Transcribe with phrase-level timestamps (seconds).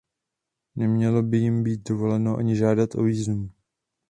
[0.75, 3.53] Nemělo by jim být dovoleno ani žádat o vízum.